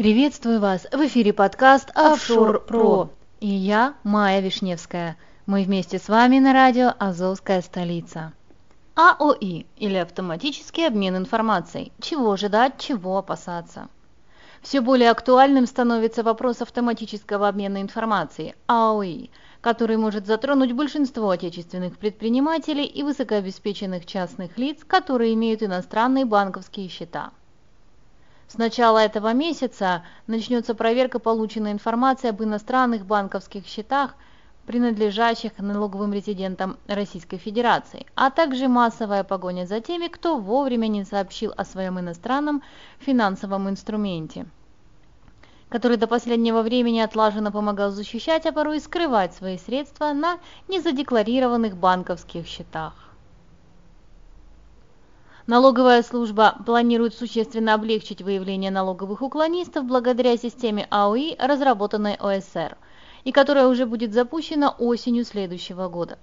[0.00, 0.86] Приветствую вас!
[0.90, 5.18] В эфире подкаст «Офшор Про» и я, Майя Вишневская.
[5.44, 8.32] Мы вместе с вами на радио «Азовская столица».
[8.94, 11.92] АОИ или автоматический обмен информацией.
[12.00, 13.88] Чего ожидать, чего опасаться.
[14.62, 19.28] Все более актуальным становится вопрос автоматического обмена информацией, АОИ,
[19.60, 27.32] который может затронуть большинство отечественных предпринимателей и высокообеспеченных частных лиц, которые имеют иностранные банковские счета.
[28.50, 34.16] С начала этого месяца начнется проверка полученной информации об иностранных банковских счетах–
[34.66, 41.52] принадлежащих налоговым резидентам Российской Федерации, а также массовая погоня за теми, кто вовремя не сообщил
[41.56, 42.62] о своем иностранном
[42.98, 44.46] финансовом инструменте
[45.68, 51.76] который до последнего времени отлаженно помогал защищать, а порой и скрывать свои средства на незадекларированных
[51.76, 53.09] банковских счетах.
[55.46, 62.76] Налоговая служба планирует существенно облегчить выявление налоговых уклонистов благодаря системе АОИ, разработанной ОСР–
[63.24, 66.18] и которая уже будет запущена осенью следующего года.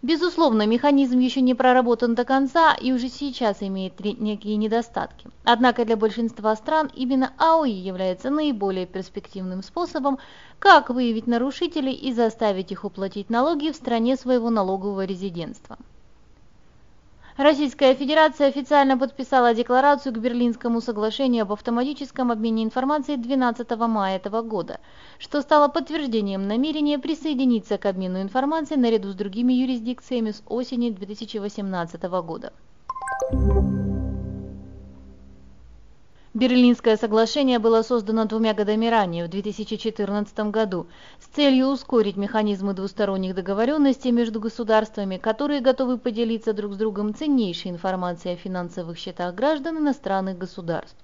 [0.00, 5.28] Безусловно, механизм еще не проработан до конца и уже сейчас имеет некие недостатки.
[5.44, 10.18] Однако для большинства стран именно АОИ является наиболее перспективным способом,
[10.58, 15.76] как выявить нарушителей и заставить их уплатить налоги в стране своего налогового резидентства.
[17.36, 24.42] Российская Федерация официально подписала декларацию к Берлинскому соглашению об автоматическом обмене информацией 12 мая этого
[24.42, 24.80] года,
[25.18, 32.02] что стало подтверждением намерения присоединиться к обмену информацией наряду с другими юрисдикциями с осени 2018
[32.02, 32.52] года.
[36.34, 40.86] Берлинское соглашение было создано двумя годами ранее, в 2014 году,
[41.20, 47.70] с целью ускорить механизмы двусторонних договоренностей между государствами, которые готовы поделиться друг с другом ценнейшей
[47.70, 50.96] информацией о финансовых счетах граждан иностранных государств.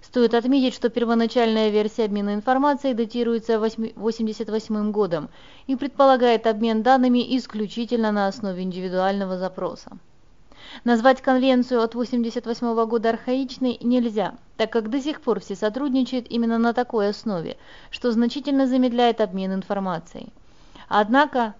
[0.00, 5.28] Стоит отметить, что первоначальная версия обмена информацией датируется 1988 годом
[5.66, 9.98] и предполагает обмен данными исключительно на основе индивидуального запроса.
[10.82, 16.58] Назвать конвенцию от 1988 года архаичной нельзя, так как до сих пор все сотрудничают именно
[16.58, 17.56] на такой основе,
[17.90, 20.32] что значительно замедляет обмен информацией.
[20.88, 21.54] Однако,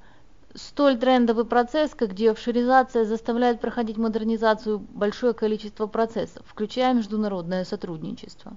[0.54, 8.56] столь трендовый процесс, как деофшоризация, заставляет проходить модернизацию большое количество процессов, включая международное сотрудничество.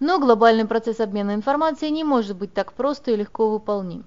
[0.00, 4.04] Но глобальный процесс обмена информацией не может быть так просто и легко выполним.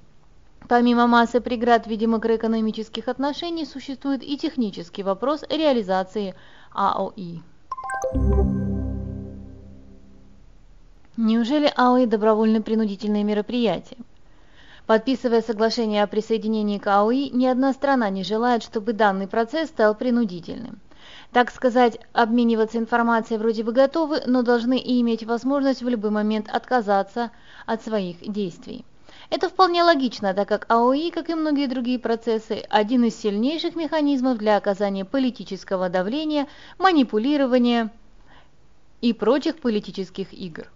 [0.67, 6.33] Помимо массы преград в виде макроэкономических отношений, существует и технический вопрос реализации
[6.73, 7.41] АОИ.
[11.17, 13.97] Неужели АОИ– добровольно-принудительные мероприятия?
[14.88, 19.94] Подписывая соглашение о присоединении к АОИ, ни одна страна не желает, чтобы данный процесс стал
[19.94, 20.79] принудительным.
[21.31, 26.50] Так сказать, обмениваться информацией вроде бы готовы, но должны и иметь возможность в любой момент
[26.50, 27.31] отказаться
[27.65, 28.83] от своих действий.
[29.30, 34.38] Это вполне логично, так как АОИ, как и многие другие процессы, один из сильнейших механизмов
[34.38, 37.92] для оказания политического давления, манипулирования
[39.01, 40.68] и прочих политических игр.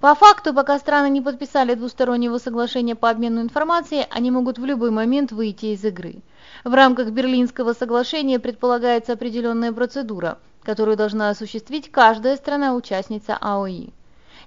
[0.00, 4.90] По факту, пока страны не подписали двустороннего соглашения по обмену информацией, они могут в любой
[4.90, 6.16] момент выйти из игры.
[6.64, 13.92] В рамках Берлинского соглашения предполагается определенная процедура, которую должна осуществить каждая страна-участница АОИ.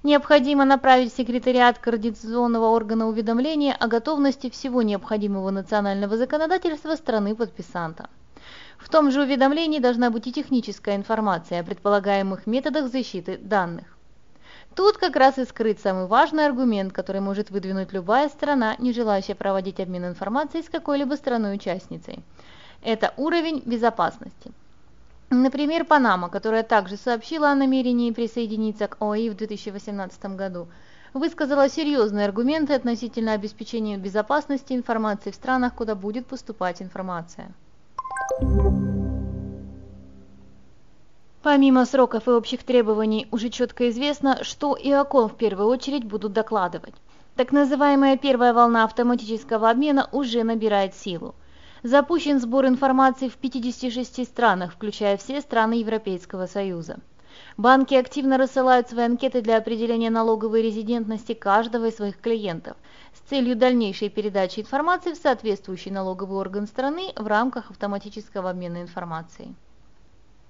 [0.03, 8.09] Необходимо направить в секретариат координационного органа уведомления о готовности всего необходимого национального законодательства страны-подписанта.
[8.77, 13.85] В том же уведомлении должна быть и техническая информация о предполагаемых методах защиты данных.
[14.75, 19.33] Тут как раз и скрыт самый важный аргумент, который может выдвинуть любая страна, не желающая
[19.33, 22.19] проводить обмен информацией с какой-либо страной-участницей.
[22.83, 24.51] Это уровень безопасности.
[25.29, 30.67] Например, Панама, которая также сообщила о намерении присоединиться к ОАИ в 2018 году,
[31.13, 37.51] высказала серьезные аргументы относительно обеспечения безопасности информации в странах, куда будет поступать информация.
[41.43, 46.05] Помимо сроков и общих требований, уже четко известно, что и о ком в первую очередь
[46.05, 46.95] будут докладывать.
[47.35, 51.35] Так называемая первая волна автоматического обмена уже набирает силу.
[51.83, 56.97] Запущен сбор информации в 56 странах, включая все страны Европейского Союза.
[57.55, 62.77] Банки активно рассылают свои анкеты для определения налоговой резидентности каждого из своих клиентов
[63.13, 69.53] с целью дальнейшей передачи информации в соответствующий налоговый орган страны в рамках автоматического обмена информацией.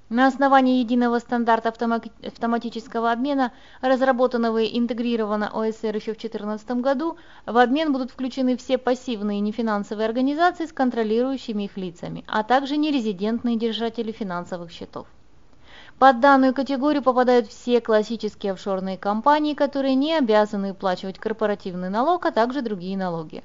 [0.09, 7.57] На основании единого стандарта автоматического обмена, разработанного и интегрированного ОСР еще в 2014 году, в
[7.57, 14.13] обмен будут включены все пассивные нефинансовые организации с контролирующими их лицами, а также нерезидентные держатели
[14.13, 15.07] финансовых счетов.
[15.99, 22.31] Под данную категорию попадают все классические офшорные компании, которые не обязаны уплачивать корпоративный налог, а
[22.31, 23.43] также другие налоги.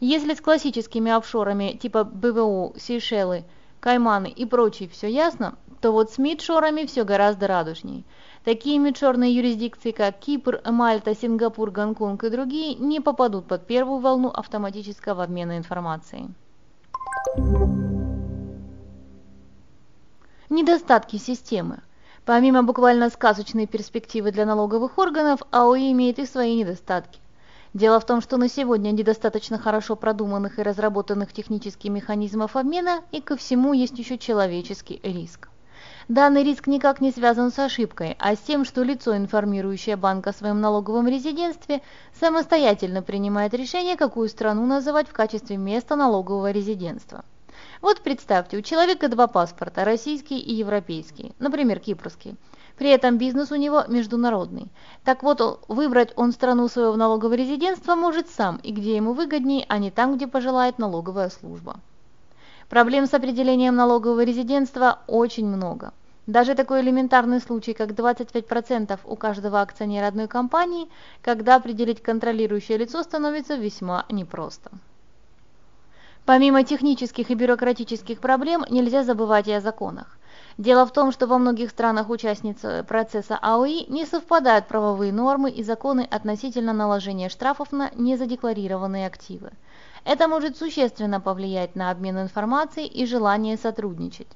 [0.00, 3.44] Если с классическими офшорами типа БВУ, Сейшелы–
[3.82, 8.06] Кайманы и прочие все ясно, то вот с мидшорами все гораздо радужней.
[8.44, 14.28] Такие мидшорные юрисдикции, как Кипр, Мальта, Сингапур, Гонконг и другие, не попадут под первую волну
[14.28, 16.28] автоматического обмена информацией.
[20.48, 21.80] Недостатки системы.
[22.24, 27.21] Помимо буквально сказочной перспективы для налоговых органов, АОИ имеет и свои недостатки.
[27.74, 33.22] Дело в том, что на сегодня недостаточно хорошо продуманных и разработанных технических механизмов обмена, и
[33.22, 35.48] ко всему есть еще человеческий риск.
[36.06, 40.34] Данный риск никак не связан с ошибкой, а с тем, что лицо, информирующее банк о
[40.34, 41.80] своем налоговом резидентстве,
[42.20, 47.24] самостоятельно принимает решение, какую страну называть в качестве места налогового резидентства.
[47.80, 52.36] Вот представьте, у человека два паспорта, российский и европейский, например, кипрский.
[52.82, 54.66] При этом бизнес у него международный.
[55.04, 59.78] Так вот, выбрать он страну своего налогового резидентства может сам и где ему выгоднее, а
[59.78, 61.76] не там, где пожелает налоговая служба.
[62.68, 65.92] Проблем с определением налогового резидентства очень много.
[66.26, 70.88] Даже такой элементарный случай, как 25% у каждого акционера одной компании,
[71.22, 74.72] когда определить контролирующее лицо становится весьма непросто.
[76.24, 80.18] Помимо технических и бюрократических проблем, нельзя забывать и о законах.
[80.56, 85.64] Дело в том, что во многих странах участниц процесса АОИ не совпадают правовые нормы и
[85.64, 89.50] законы относительно наложения штрафов на незадекларированные активы.
[90.04, 94.28] Это может существенно повлиять на обмен информацией и желание сотрудничать.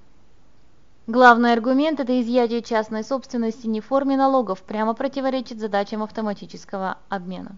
[1.07, 7.57] Главный аргумент– это изъятие частной собственности не в форме налогов, прямо противоречит задачам автоматического обмена.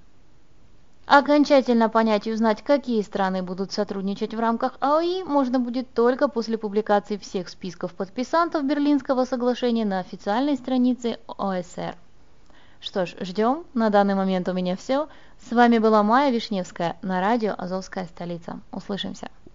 [1.10, 6.58] Окончательно понять и узнать, какие страны будут сотрудничать в рамках АОИ, можно будет только после
[6.58, 11.96] публикации всех списков подписантов Берлинского соглашения на официальной странице ОСР.
[12.80, 13.64] Что ж, ждем.
[13.72, 15.08] На данный момент у меня все.
[15.48, 18.60] С вами была Майя Вишневская на радио «Азовская столица».
[18.70, 19.30] Услышимся.